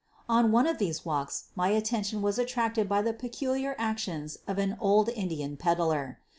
On 0.27 0.51
one 0.51 0.65
of 0.65 0.79
these 0.79 1.05
walks 1.05 1.49
my 1.55 1.67
attention 1.67 2.23
was 2.23 2.39
attracted 2.39 2.89
by 2.89 3.03
the 3.03 3.13
peculiar 3.13 3.75
actions 3.77 4.39
of 4.47 4.57
an 4.57 4.75
old 4.79 5.09
Indian 5.09 5.57
peddler. 5.57 6.17